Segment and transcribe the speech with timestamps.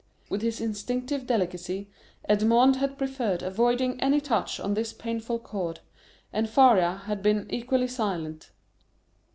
[0.31, 1.91] With his instinctive delicacy
[2.27, 5.81] Edmond had preferred avoiding any touch on this painful chord,
[6.33, 8.49] and Faria had been equally silent.